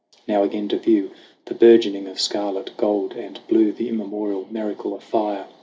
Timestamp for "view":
0.79-1.11